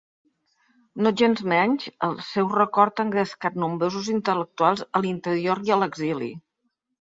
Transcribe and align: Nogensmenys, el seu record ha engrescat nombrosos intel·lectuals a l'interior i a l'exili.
Nogensmenys, 1.07 1.85
el 2.07 2.15
seu 2.29 2.49
record 2.53 3.01
ha 3.03 3.05
engrescat 3.09 3.59
nombrosos 3.65 4.09
intel·lectuals 4.15 4.83
a 4.87 5.03
l'interior 5.05 5.63
i 5.69 5.75
a 5.77 5.79
l'exili. 5.85 6.33